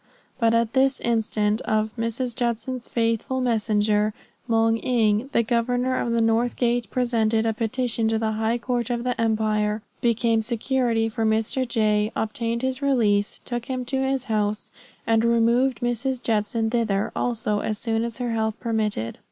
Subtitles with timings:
[0.39, 2.35] But at the instance of, Mrs.
[2.35, 4.15] Judson's faithful messenger,
[4.47, 8.89] Moung Ing, the governor of the north gate presented a petition to the high court
[8.89, 11.67] of the empire, became security for Mr.
[11.67, 14.71] J., obtained his release, took him to his house,
[15.05, 16.19] and removed Mrs.
[16.19, 19.19] Judson thither also as soon as her health permitted.